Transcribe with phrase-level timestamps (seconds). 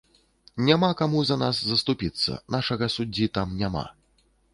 [0.67, 3.85] Няма каму за нас заступіцца, нашага суддзі там няма.